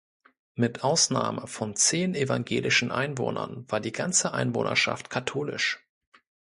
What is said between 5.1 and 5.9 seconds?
katholisch.